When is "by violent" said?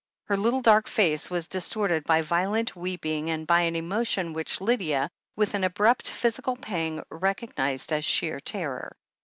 2.05-2.75